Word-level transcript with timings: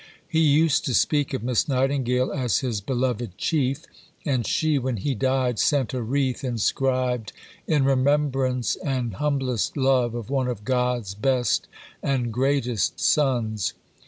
He 0.27 0.39
used 0.41 0.83
to 0.85 0.95
speak 0.95 1.31
of 1.31 1.43
Miss 1.43 1.67
Nightingale 1.67 2.31
as 2.33 2.61
his 2.61 2.81
"beloved 2.81 3.37
Chief"; 3.37 3.85
and 4.25 4.47
she, 4.47 4.79
when 4.79 4.97
he 4.97 5.13
died, 5.13 5.59
sent 5.59 5.93
a 5.93 6.01
wreath 6.01 6.43
inscribed 6.43 7.33
"In 7.67 7.85
remembrance 7.85 8.75
and 8.77 9.13
humblest 9.13 9.77
love 9.77 10.15
of 10.15 10.31
one 10.31 10.47
of 10.47 10.65
God's 10.65 11.13
best 11.13 11.67
and 12.01 12.33
greatest 12.33 12.99
sons." 12.99 13.73